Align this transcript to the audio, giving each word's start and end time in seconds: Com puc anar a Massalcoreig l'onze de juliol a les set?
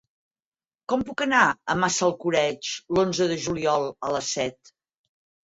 Com 0.93 1.03
puc 1.09 1.21
anar 1.25 1.41
a 1.49 1.75
Massalcoreig 1.81 2.71
l'onze 2.97 3.29
de 3.35 3.39
juliol 3.45 3.87
a 4.09 4.13
les 4.19 4.33
set? 4.41 4.75